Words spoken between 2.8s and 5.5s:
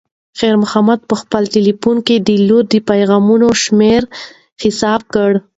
پیغامونو شمېر حساب کړ.